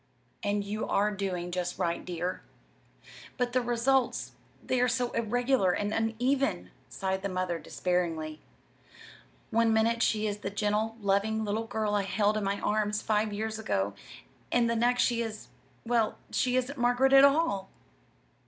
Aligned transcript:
"And 0.41 0.63
you 0.63 0.87
are 0.87 1.11
doing 1.11 1.51
just 1.51 1.77
right, 1.77 2.03
dear." 2.03 2.41
"But 3.37 3.53
the 3.53 3.61
results 3.61 4.31
they 4.65 4.81
are 4.81 4.87
so 4.87 5.11
irregular 5.11 5.73
and 5.73 5.93
uneven," 5.93 6.71
sighed 6.89 7.21
the 7.21 7.29
mother, 7.29 7.59
despairingly. 7.59 8.41
"One 9.51 9.71
minute 9.71 10.01
she 10.01 10.25
is 10.25 10.39
the 10.39 10.49
gentle, 10.49 10.97
loving 11.01 11.45
little 11.45 11.67
girl 11.67 11.93
I 11.93 12.01
held 12.01 12.35
in 12.35 12.43
my 12.43 12.59
arms 12.61 13.03
five 13.03 13.31
years 13.31 13.59
ago; 13.59 13.93
and 14.51 14.67
the 14.67 14.75
next 14.75 15.03
she 15.03 15.21
is 15.21 15.49
well, 15.85 16.17
she 16.31 16.55
isn't 16.55 16.79
Margaret 16.79 17.13
at 17.13 17.23
all." 17.23 17.69